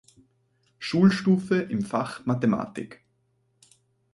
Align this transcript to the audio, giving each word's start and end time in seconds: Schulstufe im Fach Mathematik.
Schulstufe 0.79 1.57
im 1.61 1.83
Fach 1.83 2.25
Mathematik. 2.25 3.03